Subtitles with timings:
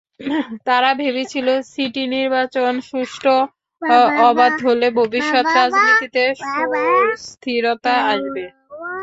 [0.67, 3.35] তারা ভেবেছিল, সিটি নির্বাচন সুষ্ঠু,
[4.29, 8.43] অবাধ হলে ভবিষ্যৎ রাজনীতিতে সুস্থিরতা আসবে।